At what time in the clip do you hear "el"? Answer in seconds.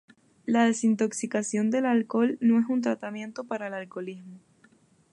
3.67-3.75